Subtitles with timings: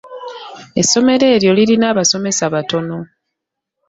[0.81, 2.97] Essomero eryo lirina abasomesa batono.